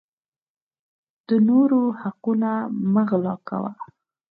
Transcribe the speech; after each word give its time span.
د 1.27 1.29
نورو 1.49 1.79
حقونه 2.01 2.51
مه 2.91 3.03
غلاء 3.09 3.39
کوه 3.47 3.71